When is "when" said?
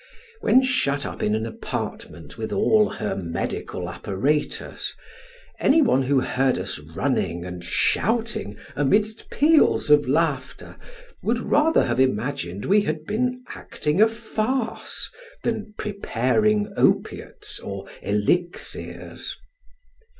0.39-0.63